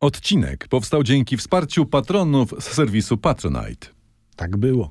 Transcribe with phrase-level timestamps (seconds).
[0.00, 3.86] Odcinek powstał dzięki wsparciu patronów z serwisu Patronite.
[4.36, 4.90] Tak było.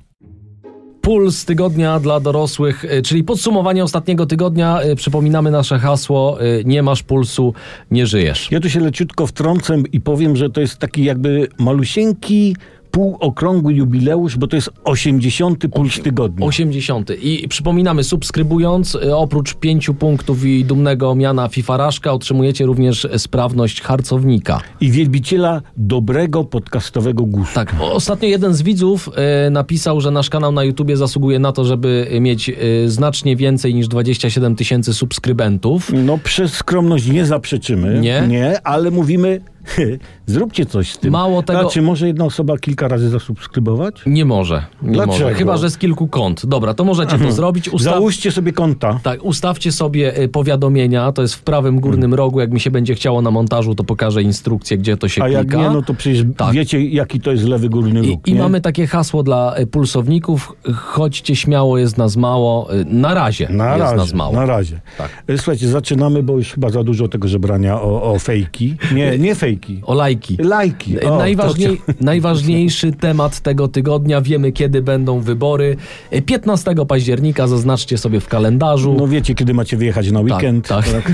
[1.00, 4.82] Puls tygodnia dla dorosłych, y, czyli podsumowanie ostatniego tygodnia.
[4.82, 7.54] Y, Przypominamy nasze hasło: y, nie masz pulsu,
[7.90, 8.50] nie żyjesz.
[8.50, 12.56] Ja tu się leciutko wtrącę i powiem, że to jest taki jakby malusieńki,
[12.98, 15.68] półokrągły jubileusz, bo to jest 80.
[15.68, 16.46] puls tygodnia.
[16.46, 17.10] 80.
[17.22, 24.60] I przypominamy, subskrybując, y, oprócz pięciu punktów i dumnego miana Fifaraszka, otrzymujecie również sprawność harcownika.
[24.80, 27.54] I wielbiciela dobrego podcastowego gustu.
[27.54, 29.10] Tak, ostatnio jeden z widzów
[29.46, 33.74] y, napisał, że nasz kanał na YouTubie zasługuje na to, żeby mieć y, znacznie więcej
[33.74, 35.92] niż 27 tysięcy subskrybentów.
[35.92, 38.00] No przez skromność nie zaprzeczymy.
[38.00, 38.24] Nie?
[38.28, 39.40] Nie, ale mówimy,
[40.26, 41.12] zróbcie coś z tym.
[41.12, 43.94] Mało tego- A czy może jedna osoba kilka razy zasubskrybować?
[44.06, 44.62] Nie może.
[44.82, 45.24] Nie Dlaczego?
[45.24, 45.34] może.
[45.34, 46.46] Chyba, że z kilku kont.
[46.46, 47.68] Dobra, to możecie to zrobić.
[47.68, 47.94] Ustaw...
[47.94, 49.00] Załóżcie sobie konta.
[49.02, 52.40] Tak, ustawcie sobie y, powiadomienia, to jest w prawym górnym rogu.
[52.40, 55.38] Jak mi się będzie chciało na montażu, to pokażę instrukcję, gdzie to się A klika.
[55.38, 56.52] jak nie, no to przecież Tak.
[56.52, 58.28] wiecie, jaki to jest lewy górny I, róg.
[58.28, 58.38] I nie?
[58.40, 60.52] mamy takie hasło dla y, pulsowników.
[60.74, 62.74] Chodźcie śmiało, jest nas mało.
[62.74, 64.32] Y, Na razie Na jest razie, nas mało.
[64.32, 64.80] na razie.
[64.98, 65.24] Tak.
[65.36, 68.76] Słuchajcie, zaczynamy, bo już chyba za dużo tego żebrania o, o fejki.
[68.94, 69.57] Nie, nie fejki.
[69.82, 70.36] O lajki.
[70.40, 71.00] Lajki.
[71.00, 74.20] O, Najważniej, najważniejszy temat tego tygodnia.
[74.20, 75.76] Wiemy, kiedy będą wybory.
[76.12, 78.94] Y, 15 października, zaznaczcie sobie w kalendarzu.
[78.98, 80.68] No wiecie, kiedy macie wyjechać na weekend.
[80.68, 81.12] Tak, tak.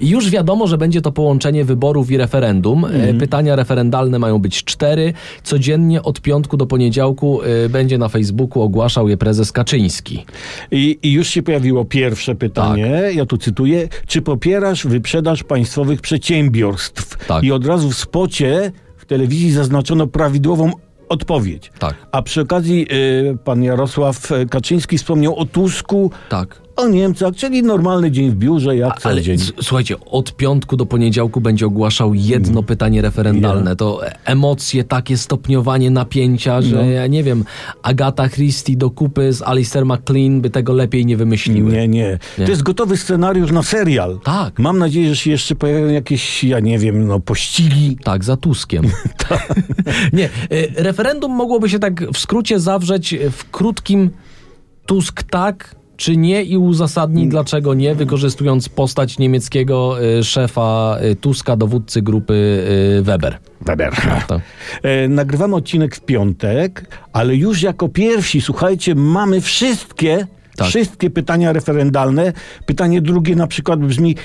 [0.00, 2.84] I już wiadomo, że będzie to połączenie wyborów i referendum.
[2.84, 3.18] E, Mhm.
[3.18, 5.12] Pytania referendalne mają być cztery.
[5.42, 10.24] Codziennie od piątku do poniedziałku e, będzie na Facebooku ogłaszał je prezes Kaczyński.
[10.70, 13.14] I, I już się pojawiło pierwsze pytanie, Tak.
[13.16, 17.26] ja tu cytuję, czy popierasz wyprzedaż państwowych przedsiębiorstw?
[17.26, 17.44] Tak.
[17.44, 20.72] I od razu w spocie w telewizji zaznaczono prawidłową
[21.08, 21.72] odpowiedź.
[21.78, 21.94] Tak.
[22.12, 26.63] A przy okazji y, pan Jarosław Kaczyński wspomniał o Tusku, Tak.
[26.76, 29.38] O Niemcach, czyli normalny dzień w biurze, jak co Ale dzień.
[29.62, 32.64] słuchajcie, od piątku do poniedziałku będzie ogłaszał jedno Mm.
[32.64, 33.76] pytanie referendalne.
[33.76, 36.82] To emocje, takie stopniowanie napięcia, że No.
[36.84, 37.44] ja nie wiem,
[37.82, 41.72] Agata Christie do kupy z Alistair McLean by tego lepiej nie wymyśliły.
[41.72, 42.44] Nie, nie, Nie.
[42.44, 44.18] To jest gotowy scenariusz na serial.
[44.24, 44.58] Tak.
[44.58, 47.96] Mam nadzieję, że się jeszcze pojawią jakieś, ja nie wiem, no pościgi.
[48.04, 48.84] Tak, za Tuskiem.
[50.12, 54.10] Nie, y, referendum mogłoby się tak w skrócie zawrzeć w krótkim
[54.86, 61.56] Tusk tak czy nie i uzasadnić dlaczego nie, wykorzystując postać niemieckiego y, szefa y, Tuska,
[61.56, 62.34] dowódcy grupy
[62.98, 63.38] y, Weber.
[63.60, 63.92] Weber.
[64.28, 64.40] To.
[64.82, 70.68] E, nagrywamy odcinek w piątek, ale już jako pierwsi, słuchajcie, mamy wszystkie, Tak.
[70.68, 72.32] wszystkie pytania referendalne.
[72.66, 74.16] Pytanie drugie na przykład brzmi,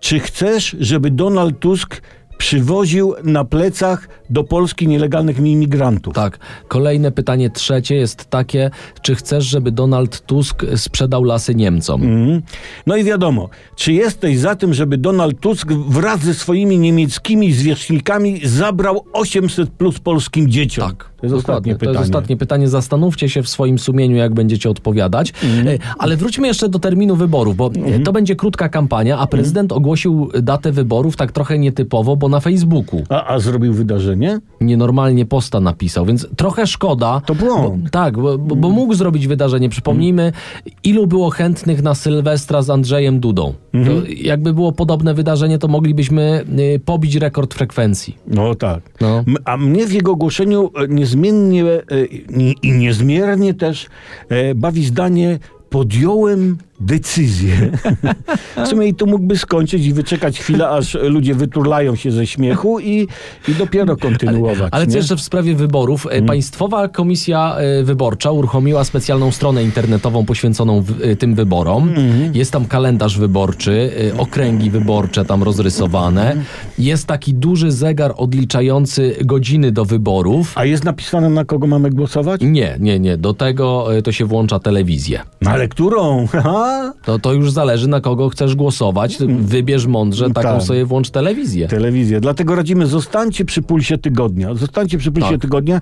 [0.00, 2.00] czy chcesz, żeby Donald Tusk
[2.38, 6.14] przywoził na plecach do Polski nielegalnych imigrantów?
[6.14, 6.38] Tak.
[6.68, 8.70] Kolejne pytanie trzecie jest takie,
[9.02, 12.02] czy chcesz, żeby Donald Tusk sprzedał lasy Niemcom?
[12.02, 12.42] Mhm.
[12.86, 18.40] No i wiadomo, czy jesteś za tym, żeby Donald Tusk wraz ze swoimi niemieckimi zwierzchnikami
[18.44, 20.88] zabrał 800 plus polskim dzieciom?
[20.88, 21.13] Tak.
[21.30, 21.72] To jest dokładnie.
[21.72, 21.98] ostatnie To pytanie.
[21.98, 22.68] jest ostatnie pytanie.
[22.68, 25.32] Zastanówcie się w swoim sumieniu, jak będziecie odpowiadać.
[25.44, 25.68] Mhm.
[25.68, 29.72] E, Ale wróćmy jeszcze do terminu wyborów, bo e, to będzie krótka kampania, a prezydent
[29.72, 29.78] Mhm.
[29.82, 34.38] ogłosił datę wyborów tak trochę nietypowo, bo na Facebooku A, a zrobił wydarzenie?
[34.60, 37.22] nienormalnie posta napisał, więc trochę szkoda.
[37.26, 37.82] To błąd.
[37.82, 39.68] Bo, tak, bo, bo, bo mógł zrobić wydarzenie.
[39.68, 40.32] Przypomnijmy,
[40.84, 43.54] ilu było chętnych na Sylwestra z Andrzejem Dudą.
[43.74, 44.02] Mhm.
[44.02, 46.44] To jakby było podobne wydarzenie, to moglibyśmy
[46.76, 48.16] y, pobić rekord frekwencji.
[48.26, 48.80] No tak.
[49.00, 49.24] No.
[49.44, 52.04] A mnie w jego ogłoszeniu e, niezmiennie e,
[52.62, 53.86] i- niezmiernie też
[54.28, 55.38] e, bawi zdanie
[55.70, 57.70] podjąłem decyzję.
[58.64, 62.80] W sumie i tu mógłby skończyć i wyczekać chwilę, aż ludzie wyturlają się ze śmiechu
[62.80, 63.08] i,
[63.48, 64.68] i dopiero kontynuować.
[64.70, 64.96] Ale co nie?
[64.96, 66.06] jeszcze w sprawie wyborów?
[66.10, 71.94] E, Państwowa Komisja e, Wyborcza uruchomiła specjalną stronę internetową poświęconą w, e, tym wyborom.
[72.34, 76.36] Jest tam kalendarz wyborczy, okręgi wyborcze tam rozrysowane.
[76.78, 80.52] Jest taki duży zegar odliczający godziny do wyborów.
[80.54, 82.40] A jest napisane, na kogo mamy głosować?
[82.44, 83.16] Nie, nie, nie.
[83.16, 85.20] Do tego to się włącza telewizję.
[85.40, 86.26] No ale którą?
[87.04, 89.18] To, to już zależy, na kogo chcesz głosować.
[89.28, 90.62] Wybierz mądrze, taką Tak.
[90.62, 91.68] sobie włącz telewizję.
[91.68, 92.20] Telewizję.
[92.20, 94.54] Dlatego radzimy, zostańcie przy pulsie tygodnia.
[94.54, 95.40] Zostańcie przy pulsie Tak.
[95.40, 95.80] tygodnia.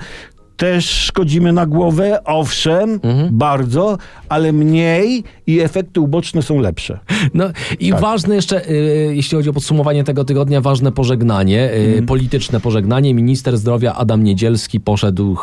[0.62, 3.28] Też szkodzimy na głowę, owszem, Mhm.
[3.38, 3.98] bardzo,
[4.28, 6.98] ale mniej i efekty uboczne są lepsze.
[7.34, 7.44] No
[7.80, 8.00] i Tak.
[8.00, 12.06] ważne jeszcze, y, jeśli chodzi o podsumowanie tego tygodnia, ważne pożegnanie, y, Mhm.
[12.06, 13.14] polityczne pożegnanie.
[13.14, 15.36] Minister zdrowia Adam Niedzielski poszedł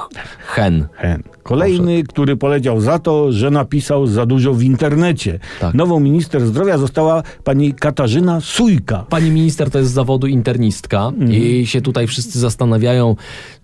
[0.47, 0.87] hen.
[0.93, 1.23] Hen.
[1.43, 5.39] Kolejny, który poleciał za to, że napisał za dużo w internecie.
[5.59, 5.73] Tak.
[5.73, 9.05] Nową minister zdrowia została pani Katarzyna Sujka.
[9.09, 11.33] Pani minister to jest z zawodu internistka Mhm.
[11.33, 13.15] i się tutaj wszyscy zastanawiają,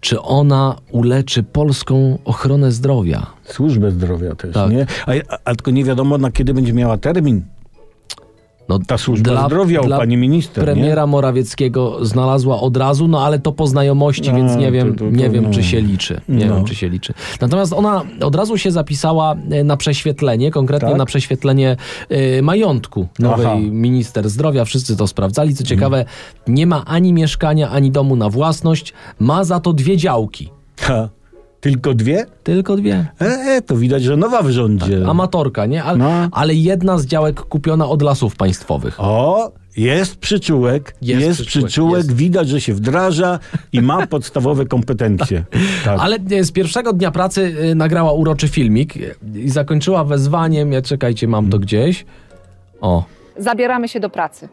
[0.02, 3.25] czy ona uleczy polską ochronę zdrowia.
[3.44, 4.71] Służbę zdrowia też, Tak.
[4.71, 4.86] nie?
[5.45, 7.42] A, tylko nie wiadomo, na kiedy będzie miała termin.
[8.69, 10.74] No, Ta służba zdrowia u pani minister, nie?
[10.74, 15.12] Premiera Morawieckiego znalazła od razu, no ale to po znajomości, więc nie wiem, to- to-
[15.12, 15.50] nie to wiem no.
[15.50, 16.21] czy się liczy.
[16.30, 16.56] Nie No.
[16.56, 17.13] wiem, czy się liczy.
[17.42, 20.97] Natomiast ona od razu się zapisała e, na prześwietlenie, konkretnie Tak?
[20.97, 21.77] na prześwietlenie
[22.09, 23.56] e, majątku nowej Aha.
[23.59, 24.65] minister zdrowia.
[24.65, 25.56] Wszyscy to sprawdzali.
[25.56, 26.06] Co ciekawe,
[26.47, 28.94] nie ma ani mieszkania, ani domu na własność.
[29.19, 30.50] Ma za to dwie działki.
[30.80, 31.09] Ha.
[31.66, 32.26] Tylko dwie?
[32.44, 33.06] Tylko dwie.
[33.20, 35.08] E, to widać, że nowa w rządzie.
[35.08, 35.84] Amatorka, nie?
[35.84, 36.30] Ale, No.
[36.32, 38.96] ale jedna z działek kupiona od lasów państwowych.
[39.00, 42.16] O, jest przyczółek, Jest jest, przyczółek, przyczółek, jest.
[42.16, 43.40] widać, że się wdraża
[43.74, 45.44] i ma podstawowe kompetencje.
[45.86, 46.00] Tak.
[46.00, 50.72] Ale e, z pierwszego dnia pracy y, nagrała uroczy filmik y, i zakończyła wezwaniem.
[50.72, 52.06] Ja czekajcie, mam to gdzieś.
[52.82, 53.04] O,
[53.38, 54.50] Zabieramy się do pracy.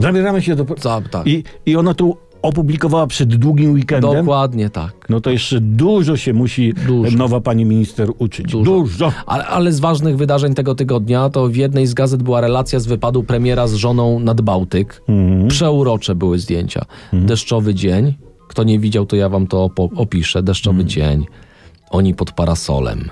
[0.00, 0.66] Zabieramy się do...
[0.80, 1.26] za, tak.
[1.26, 4.12] I, I ona tu opublikowała przed długim weekendem.
[4.12, 4.92] Dokładnie tak.
[5.08, 7.16] No to jeszcze dużo się musi Dużo.
[7.16, 8.52] nowa pani minister uczyć.
[8.52, 8.64] Dużo.
[8.72, 9.12] Dużo.
[9.26, 12.86] Ale, ale z ważnych wydarzeń tego tygodnia to w jednej z gazet była relacja z
[12.86, 15.02] wypadu premiera z żoną nad Bałtyk.
[15.08, 15.48] Mhm.
[15.48, 16.84] Przeurocze były zdjęcia.
[17.12, 18.14] Deszczowy dzień.
[18.48, 20.42] Kto nie widział, to ja wam to opiszę.
[20.42, 20.88] Deszczowy Mhm.
[20.88, 21.26] dzień.
[21.90, 23.10] Oni pod parasolem.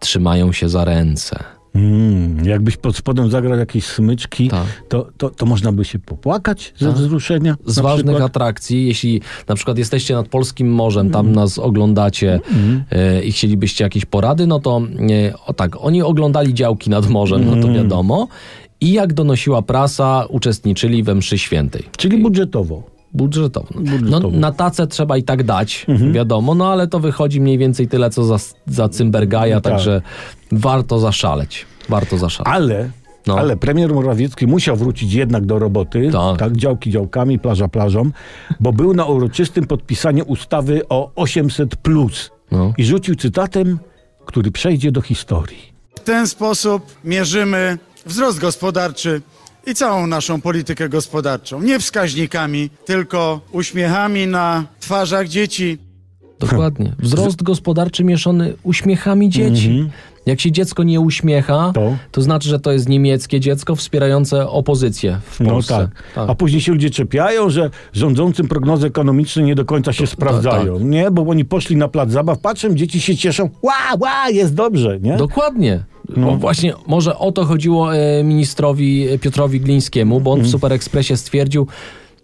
[0.00, 1.44] Trzymają się za ręce.
[1.74, 4.66] Mm, jakbyś pod spodem zagrał jakieś smyczki, Tak.
[4.88, 7.56] to, to, to można by się popłakać ze wzruszenia.
[7.66, 8.30] z ważnych przykład.
[8.30, 12.40] atrakcji, jeśli na przykład jesteście nad Polskim Morzem, tam nas oglądacie
[12.90, 14.82] e, i chcielibyście jakieś porady, no to
[15.30, 18.28] e, o tak, oni oglądali działki nad morzem, no to wiadomo.
[18.80, 21.82] I jak donosiła prasa, uczestniczyli we mszy świętej.
[21.96, 22.82] Czyli budżetowo.
[23.14, 23.68] Budżetowo.
[23.74, 24.36] No, Budżetowo.
[24.38, 28.24] na tacę trzeba i tak dać, wiadomo, no ale to wychodzi mniej więcej tyle, co
[28.24, 28.36] za,
[28.66, 29.72] za Cymbergaja, Tak.
[29.72, 30.02] także
[30.52, 31.66] warto zaszaleć.
[31.88, 32.52] Warto zaszaleć.
[32.54, 32.90] Ale,
[33.26, 33.38] No.
[33.38, 36.38] ale premier Morawiecki musiał wrócić jednak do roboty, Tak.
[36.38, 36.56] tak.
[36.56, 38.10] działki działkami, plaża plażą,
[38.60, 42.72] bo był na uroczystym podpisaniu ustawy o 800 plus No.
[42.78, 43.78] i rzucił cytatem,
[44.26, 45.72] który przejdzie do historii.
[45.96, 49.22] W ten sposób mierzymy wzrost gospodarczy
[49.66, 51.62] i całą naszą politykę gospodarczą.
[51.62, 55.78] Nie wskaźnikami, tylko uśmiechami na twarzach dzieci.
[56.46, 56.92] Dokładnie.
[56.98, 59.88] Wzrost gospodarczy mieszany uśmiechami dzieci.
[60.26, 61.72] Jak się dziecko nie uśmiecha, Mhm.
[61.74, 61.96] To?
[62.10, 65.88] to, znaczy, że to jest niemieckie dziecko wspierające opozycję w No Polsce.
[66.14, 66.30] tak.
[66.30, 70.74] A później się ludzie czepiają, że rządzącym prognozy ekonomiczne nie do końca się sprawdzają.
[70.78, 70.84] tak.
[70.88, 73.50] Nie, bo oni poszli na plac zabaw, patrzą, dzieci się cieszą.
[73.62, 75.16] Ła, ła, jest dobrze, nie?
[75.16, 75.84] Dokładnie.
[76.16, 76.36] No.
[76.36, 80.48] Właśnie może o to chodziło e, ministrowi Piotrowi Glińskiemu, bo on Mhm.
[80.48, 81.66] w Super Expressie stwierdził,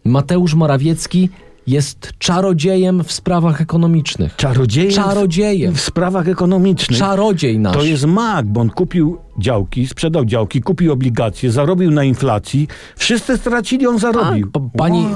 [0.04, 1.28] Mateusz Morawiecki
[1.68, 4.36] jest czarodziejem w sprawach ekonomicznych.
[4.36, 5.74] Czarodziejem Czarodziejem.
[5.74, 6.98] w sprawach ekonomicznych.
[6.98, 7.74] Czarodziej nasz.
[7.76, 12.68] To jest mag, bo on kupił działki, sprzedał działki, kupił obligacje, zarobił na inflacji.
[12.96, 14.50] Wszyscy stracili, on zarobił.
[14.50, 15.06] Tak, pani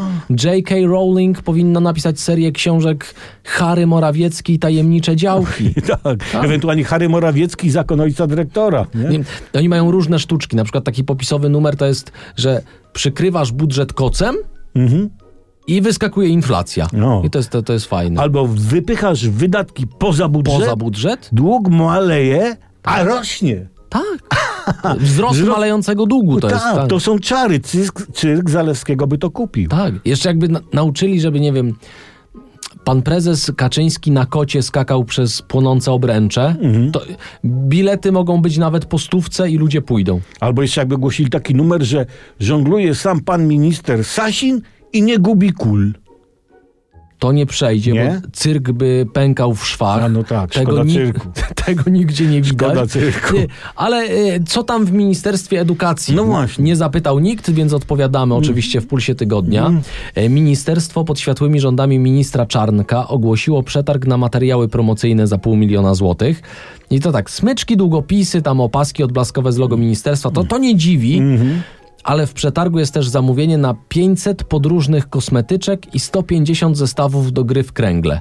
[0.44, 0.75] J.K.
[0.87, 3.14] Rowling powinna napisać serię książek
[3.44, 5.75] Harry Morawiecki i tajemnicze działki.
[6.02, 6.44] Tak.
[6.44, 8.87] Ewentualnie Harry Morawiecki, zakon ojca dyrektora.
[8.94, 9.19] Nie?
[9.19, 9.25] Nie,
[9.55, 10.56] Oni mają różne sztuczki.
[10.56, 12.62] Na przykład taki popisowy numer to jest, że
[12.93, 14.34] przykrywasz budżet kocem
[15.67, 16.87] i wyskakuje inflacja.
[16.93, 17.23] No.
[17.25, 18.20] I to jest, to, to jest fajne.
[18.20, 21.29] Albo wypychasz wydatki poza budżet, Poza budżet?
[21.32, 23.67] dług maleje, a rośnie.
[23.88, 24.05] Tak.
[24.99, 26.62] Wzrost Wzrost- malejącego długu to jest.
[26.62, 26.88] tak, Tak.
[26.88, 27.61] to są czary.
[27.61, 29.69] Cyrk, cyrk Zalewskiego by to kupił.
[29.69, 29.94] tak.
[30.05, 31.75] Jeszcze jakby na, nauczyli, żeby, nie wiem,
[32.85, 36.93] pan prezes Kaczyński na kocie skakał przez płonące obręcze, Mhm.
[36.93, 37.00] to
[37.44, 40.20] bilety mogą być nawet po stówce i ludzie pójdą.
[40.41, 42.06] Albo jeszcze jakby głosili taki numer, że
[42.41, 44.61] żongluje sam pan minister Sasin
[44.93, 45.93] i nie gubi kul.
[47.19, 48.21] To nie przejdzie, Nie?
[48.23, 50.03] bo cyrk by pękał w szwach.
[50.03, 51.29] A, no tak, tego, ni- cyrku.
[51.67, 52.91] tego nigdzie nie widać.
[52.91, 53.37] Cyrku.
[53.77, 56.15] Ale e, co tam w Ministerstwie Edukacji?
[56.15, 56.65] No właśnie.
[56.65, 59.72] Nie zapytał nikt, więc odpowiadamy oczywiście w Pulsie Tygodnia.
[60.15, 65.94] E, Ministerstwo pod światłymi rządami ministra Czarnka ogłosiło przetarg na materiały promocyjne za pół miliona
[65.94, 66.43] złotych.
[66.91, 71.22] I to tak, smyczki, długopisy, tam opaski odblaskowe z logo ministerstwa, to, to nie dziwi.
[72.05, 77.63] Ale w przetargu jest też zamówienie na 500 podróżnych kosmetyczek i 150 zestawów do gry
[77.63, 78.21] w kręgle.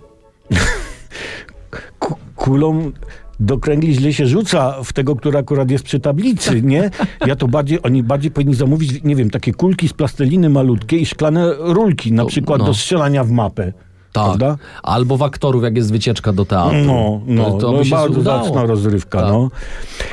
[2.00, 2.92] Ku- kulą
[3.40, 6.90] do kręgli źle się rzuca w tego, który akurat jest przy tablicy, nie?
[7.28, 11.06] Ja to bardziej, oni bardziej powinni zamówić, nie wiem, takie kulki z plasteliny malutkie i
[11.06, 12.66] szklane rulki, na No, przykład no.
[12.66, 13.74] do strzelania w mapę.
[14.12, 14.24] Tak.
[14.25, 14.58] Prawda?
[14.84, 16.77] Albo w aktorów, jak jest wycieczka do teatru.
[16.86, 18.44] No, no, to, to no by się bardzo udało.
[18.44, 19.30] zacna rozrywka, Tak.
[19.30, 19.50] no.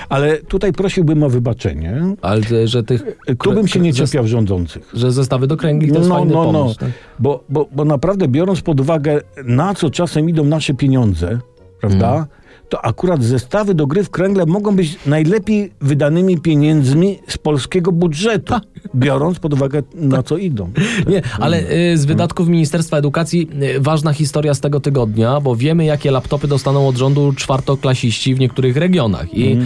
[0.09, 2.03] Ale tutaj prosiłbym o wybaczenie.
[2.23, 3.03] Ale te- że tych...
[3.43, 4.91] Tu bym się nie czepiał rządzących.
[4.95, 6.79] Że zestawy do kręgli to jest fajny pomysł.
[6.79, 6.89] tak?
[7.19, 11.39] Bo, bo, bo naprawdę biorąc pod uwagę, na co czasem idą nasze pieniądze,
[11.81, 12.09] prawda?
[12.09, 12.27] Mhm.
[12.69, 18.55] To akurat zestawy do gry w kręgle mogą być najlepiej wydanymi pieniędzmi z polskiego budżetu,
[18.95, 20.71] biorąc pod uwagę, na co idą.
[21.09, 25.85] Nie, ale y, z wydatków Ministerstwa Edukacji y, ważna historia z tego tygodnia, bo wiemy,
[25.85, 29.35] jakie laptopy dostaną od rządu czwartoklasiści w niektórych regionach.
[29.35, 29.59] I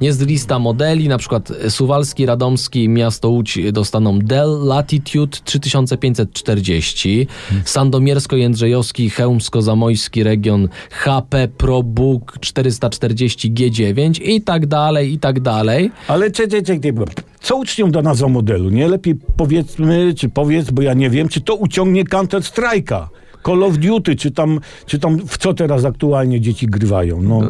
[0.00, 7.26] Jest lista modeli, na przykład Suwalski, Radomski, miasto Łódź dostaną Dell Latitude 3540,
[7.64, 15.90] Sandomiersko-Jędrzejowski, Chełmsko-Zamojski region HP ProBook 440 G9 i tak dalej, i tak dalej.
[16.08, 17.24] Ale czekaj, czekaj, czekaj.
[17.40, 18.70] Co uczniom da nazwa modelu?
[18.70, 23.06] Nie lepiej powiedzmy, czy powiedz, bo ja nie wiem, czy to uciągnie Counter Strike'a.
[23.46, 27.22] Call of Duty, czy tam, czy tam w co teraz aktualnie dzieci grywają.
[27.22, 27.40] No.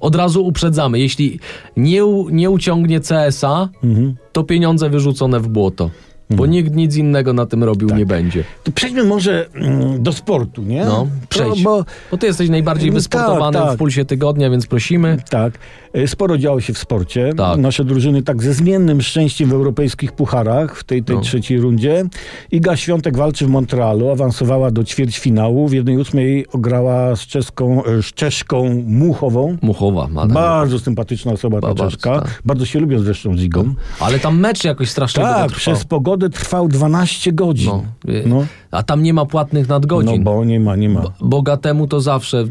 [0.00, 1.40] Od razu uprzedzamy, jeśli
[1.76, 2.02] nie,
[2.32, 4.14] nie uciągnie CSA, Mhm.
[4.32, 5.90] to pieniądze wyrzucone w błoto.
[6.30, 7.98] Bo nikt nic innego na tym robił Tak.
[7.98, 8.44] nie będzie.
[8.64, 10.84] To przejdźmy może mm, do sportu, nie?
[10.84, 11.62] No, przejdź.
[11.62, 13.74] Bo, Bo ty jesteś najbardziej wysportowany tak, tak.
[13.74, 15.16] w pulsie tygodnia, więc prosimy.
[15.30, 15.58] tak,
[15.92, 17.32] e, sporo działo się w sporcie.
[17.36, 17.58] Tak.
[17.58, 21.22] Nasze drużyny tak ze zmiennym szczęściem w europejskich pucharach w tej, tej No.
[21.22, 22.04] trzeciej rundzie.
[22.52, 25.68] Iga Świątek walczy w Montrealu, awansowała do ćwierćfinału.
[25.68, 29.56] W jednej ósmej ograła z, czeską, e, z Czeszką Muchową.
[29.62, 30.08] Muchowa.
[30.08, 32.20] Ma Bardzo sympatyczna osoba ta Bardzo, Czeszka.
[32.20, 32.42] tak.
[32.44, 33.74] Bardzo się lubią zresztą z Igą.
[34.00, 37.66] Ale tam mecz jakoś strasznie Tak, przez pogodę trwał 12 godzin.
[37.70, 37.84] No,
[38.26, 38.44] No.
[38.70, 40.24] A tam nie ma płatnych No nadgodzin.
[40.24, 41.02] bo nie ma, nie ma.
[41.20, 42.44] Bogatemu to zawsze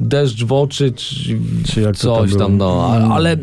[0.00, 2.92] deszcz w oczy, czy, Czy coś tam no.
[3.12, 3.36] Ale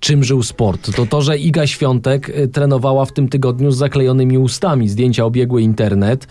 [0.00, 0.96] czym żył sport?
[0.96, 4.88] To to, że Iga Świątek y, trenowała w tym tygodniu z zaklejonymi ustami.
[4.88, 6.26] Zdjęcia obiegły internet.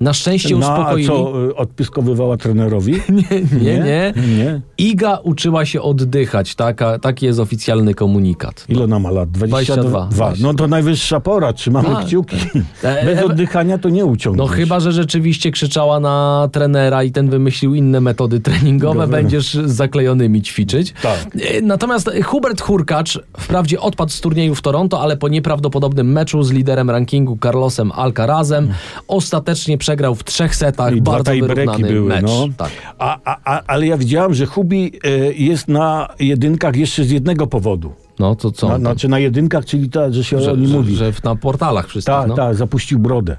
[0.00, 1.06] Na szczęście No, a uspokoili...
[1.06, 2.92] co, y, odpiskowywała trenerowi?
[3.08, 4.12] Nie, nie, nie.
[4.38, 4.60] Nie.
[4.78, 6.54] Iga uczyła się oddychać.
[6.54, 8.64] Taka, taki jest oficjalny komunikat.
[8.68, 9.30] Ile ona ma lat?
[9.30, 9.82] 22.
[9.82, 10.42] 22, właśnie.
[10.46, 12.36] No to najwyższa pora, trzymamy Tak, kciuki.
[12.82, 14.50] E, Bez e, oddychania to nie No uciągniesz.
[14.50, 20.42] chyba, że rzeczywiście krzyczała na trenera i ten wymyślił inne metody treningowe, będziesz z zaklejonymi
[20.42, 20.94] ćwiczyć.
[21.02, 21.26] Tak.
[21.40, 26.50] E, Natomiast Hubert Hurkacz wprawdzie odpadł z turnieju w Toronto, ale po nieprawdopodobnym meczu z
[26.52, 28.68] liderem rankingu Carlosem Alcarazem
[29.08, 32.22] ostatecznie przegrał w trzech setach I bardzo wyrównany były, mecz.
[32.22, 32.48] no.
[32.56, 32.70] Tak.
[32.98, 37.46] A, a, a, ale ja widziałem, że Hubi y, jest na jedynkach jeszcze z jednego
[37.46, 37.92] powodu.
[38.18, 38.68] No to co?
[38.68, 40.96] Na, znaczy na jedynkach, czyli ta, że się że, o nim że, mówi.
[40.96, 42.34] że w- na portalach wszystkich, Tak, no.
[42.34, 43.36] tak, zapuścił brodę.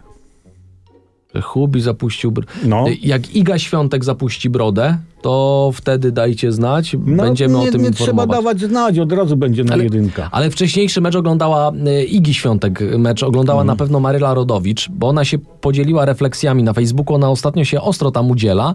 [1.35, 2.31] Że Hubi zapuścił...
[2.31, 2.85] Br- No.
[3.01, 7.87] Jak Iga Świątek zapuści brodę, to wtedy dajcie znać, No, będziemy nie, o tym nie
[7.87, 7.97] informować.
[8.27, 10.29] trzeba dawać znać, od razu będzie na Ale- jedynka.
[10.31, 13.67] Ale wcześniejszy mecz oglądała e, Igi Świątek, mecz oglądała Mhm.
[13.67, 18.11] na pewno Maryla Rodowicz, bo ona się podzieliła refleksjami na Facebooku, ona ostatnio się ostro
[18.11, 18.73] tam udziela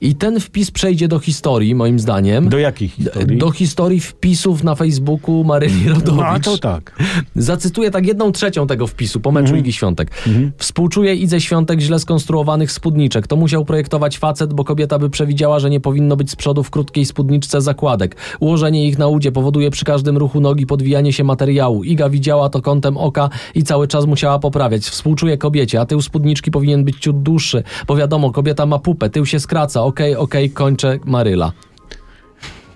[0.00, 2.34] i ten wpis przejdzie do historii, moim zdaniem.
[2.36, 2.50] Mhm.
[2.50, 3.38] Do jakiej historii?
[3.38, 6.16] Do historii wpisów na Facebooku Maryli Rodowicz.
[6.16, 6.92] No, a to tak.
[7.36, 9.60] Zacytuję tak jedną trzecią tego wpisu po meczu Mhm.
[9.60, 10.10] Igi Świątek.
[10.58, 13.26] Współczuję Idze Świątek źle skonstruowanych spódniczek.
[13.26, 16.70] To musiał projektować facet, bo kobieta by przewidziała, że nie powinno być z przodu w
[16.70, 18.16] krótkiej spódniczce zakładek.
[18.40, 21.84] Ułożenie ich na udzie powoduje przy każdym ruchu nogi podwijanie się materiału.
[21.84, 24.82] Iga widziała to kątem oka i cały czas musiała poprawiać.
[24.82, 29.26] Współczuję kobiecie, a tył spódniczki powinien być ciut dłuższy, bo wiadomo, kobieta ma pupę, tył
[29.26, 29.82] się skraca.
[29.82, 31.52] Okej, okej, kończę Maryla.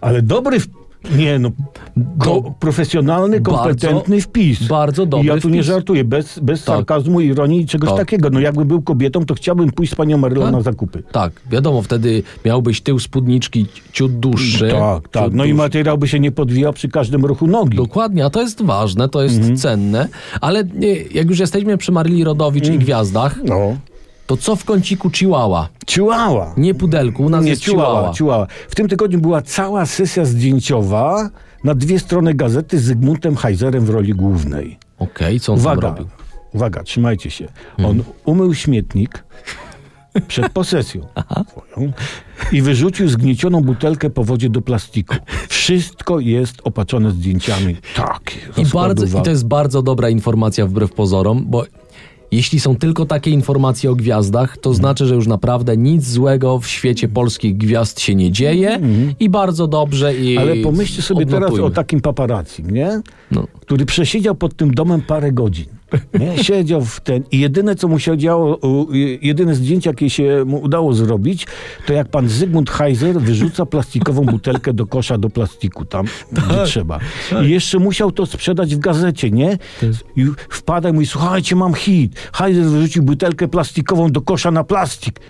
[0.01, 0.59] Ale dobry.
[1.17, 1.51] Nie no,
[2.19, 4.67] ko- profesjonalny, Bardzo- kompetentny wpis.
[4.69, 5.67] bardzo dobry I ja tu nie wpis.
[5.67, 6.77] żartuję, bez, bez Tak.
[6.77, 7.99] sarkazmu, ironii i czegoś Tak.
[7.99, 8.31] takiego.
[8.31, 10.53] No jakbym był kobietą, to chciałbym pójść z panią Marylą Tak.
[10.53, 11.03] na zakupy.
[11.13, 14.69] Tak, wiadomo, wtedy miałbyś tył spódniczki ciut dłuższy.
[14.69, 15.33] Tak, tak.
[15.33, 17.77] No i materiał by się nie podwijał przy każdym ruchu nogi.
[17.77, 19.57] Dokładnie, a to jest ważne, to jest Mhm.
[19.57, 20.09] cenne,
[20.41, 22.77] ale nie, jak już jesteśmy przy Maryli Rodowicz Mm.
[22.77, 23.77] i gwiazdach, No.
[24.26, 25.69] To co w kąciku Chihuahua?
[25.87, 26.54] Ciułała.
[26.57, 28.14] Nie pudelku, u nas Nie, jest ciułała, Chihuahua.
[28.14, 28.47] ciułała.
[28.69, 31.31] W tym tygodniu była cała sesja zdjęciowa
[31.64, 34.78] na dwie strony gazety z Zygmuntem Heizerem w roli głównej.
[34.99, 36.07] Okej, co on tam Uwaga, robił?
[36.52, 37.49] uwaga, trzymajcie się.
[37.78, 37.88] Mhm.
[37.90, 39.25] On umył śmietnik
[40.28, 41.07] przed posesją
[41.50, 41.93] swoją
[42.52, 45.14] i wyrzucił zgniecioną butelkę po wodzie do plastiku.
[45.49, 47.76] Wszystko jest opatrzone zdjęciami.
[47.97, 48.23] Tak.
[48.57, 51.64] I, bardzo, I to jest bardzo dobra informacja wbrew pozorom, bo
[52.37, 56.67] jeśli są tylko takie informacje o gwiazdach, to znaczy, że już naprawdę nic złego w
[56.67, 58.81] świecie polskich gwiazd się nie dzieje
[59.21, 61.64] i bardzo dobrze i Ale pomyślcie sobie teraz odnotujmy.
[61.67, 63.03] o takim paparazzi, nie?
[63.31, 63.47] No.
[63.61, 65.67] Który przesiedział pod tym domem parę godzin.
[66.19, 66.45] Nie?
[66.45, 68.59] Siedział w ten i jedyne, co mu się działo,
[69.23, 71.47] jedyne zdjęcie, jakie się mu udało zrobić,
[71.87, 76.65] to jak pan Zygmunt Heiser wyrzuca plastikową butelkę do kosza do plastiku, tam Tak, gdzie
[76.65, 77.01] trzeba.
[77.45, 79.59] I jeszcze musiał to sprzedać w gazecie, nie?
[80.17, 82.31] I wpada i mówi, słuchajcie, mam hit.
[82.33, 85.21] Heiser wyrzucił butelkę plastikową do kosza na plastik.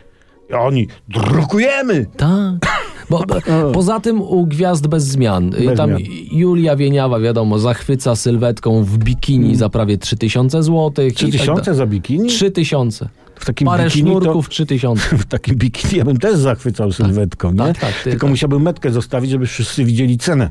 [0.51, 2.07] I oni, drukujemy!
[2.17, 2.84] Tak.
[3.11, 3.25] Bo,
[3.73, 5.55] poza tym u gwiazd bez zmian.
[5.55, 6.03] Y, Bez Tam zmian.
[6.33, 10.93] Julia Wieniawa, wiadomo, zachwyca sylwetką w bikini za prawie 3000 zł.
[11.15, 12.29] Trzy tysiące za bikini?
[12.29, 13.09] 3000.
[13.35, 15.03] W takim Parę bikini to- sznurków 3000.
[15.19, 17.59] w takim bikini ja bym też zachwycał sylwetką, nie?
[17.59, 18.31] tak, tak, ty Tylko tak.
[18.31, 20.51] musiałbym metkę zostawić, żeby wszyscy widzieli cenę.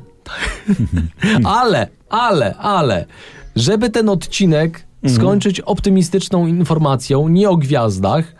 [1.43, 3.05] Ale, ale, ale,
[3.55, 5.21] żeby ten odcinek Mhm.
[5.21, 8.35] skończyć optymistyczną informacją, nie o gwiazdach,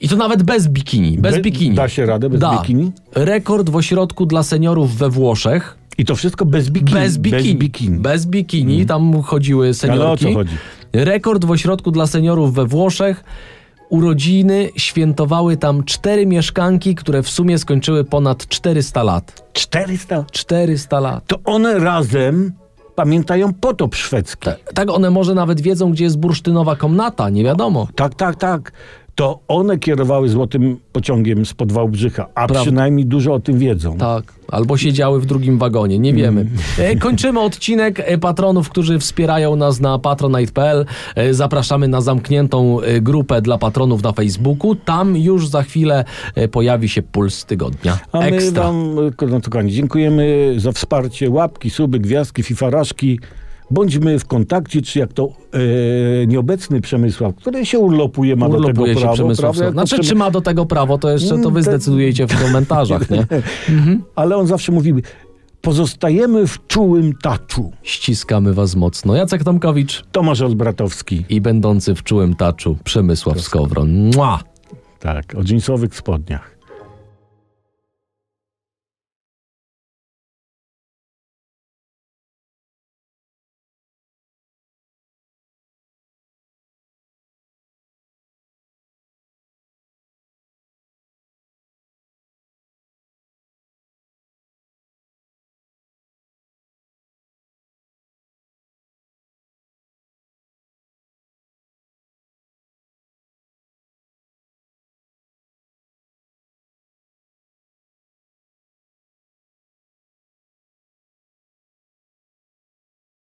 [0.00, 1.76] i to nawet bez bikini, bez Be- bikini.
[1.76, 2.58] da się radę bez da.
[2.58, 2.92] bikini?
[3.14, 7.00] Rekord w ośrodku dla seniorów we Włoszech I to wszystko bez bikini.
[7.00, 7.42] Bez bikini.
[7.42, 7.98] Bez bikini.
[7.98, 8.86] Bez bikini.
[8.86, 10.02] Tam chodziły seniorki.
[10.02, 10.56] Ale o co chodzi?
[10.92, 13.24] Rekord w ośrodku dla seniorów we Włoszech.
[13.88, 19.50] Urodziny świętowały tam cztery mieszkanki, które w sumie skończyły ponad 400 lat.
[19.52, 20.24] 400?
[20.32, 21.26] 400 lat.
[21.26, 22.52] To one razem
[22.94, 24.50] pamiętają potop szwedzki.
[24.74, 27.88] Tak, one może nawet wiedzą, gdzie jest bursztynowa komnata, nie wiadomo.
[27.94, 28.72] Tak, tak, tak.
[29.14, 32.60] To one kierowały złotym pociągiem spod Wałbrzycha, a Prawda.
[32.60, 33.98] przynajmniej dużo o tym wiedzą.
[33.98, 36.40] Tak, albo siedziały w drugim wagonie, nie wiemy.
[36.40, 36.52] Mm.
[36.78, 40.86] E, Kończymy odcinek e, patronów, którzy wspierają nas na patronite.pl.
[41.14, 44.74] E, Zapraszamy na zamkniętą grupę dla patronów na Facebooku.
[44.74, 46.04] Tam już za chwilę
[46.50, 47.98] pojawi się puls tygodnia.
[48.12, 48.62] A my Ekstra.
[48.62, 48.94] wam,
[49.30, 53.18] no kochani, dziękujemy za wsparcie, łapki, suby, gwiazdki, fifaraszki.
[53.70, 55.28] Bądźmy w kontakcie, czy jak to
[56.22, 59.14] e, nieobecny Przemysław, który się urlopuje, ma do Urlopuje tego się prawo.
[59.14, 59.72] Przemysław prawda?
[59.72, 63.10] Znaczy, Przemy- czy ma do tego prawo, to jeszcze to wy Mm, zdecydujecie w komentarzach,
[63.10, 63.26] nie?
[64.14, 65.00] Ale on zawsze mówił,
[65.60, 67.72] pozostajemy w czułym taczu.
[67.82, 69.14] Ściskamy was mocno.
[69.16, 71.24] Jacek Tomkowicz Tomasz Olbratowski.
[71.28, 74.10] i będący w czułym taczu Przemysław Skowron.
[74.16, 74.40] Mua!
[75.00, 76.53] Tak, o dżinsowych spodniach.